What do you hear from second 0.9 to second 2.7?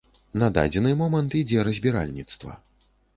момант ідзе разбіральніцтва.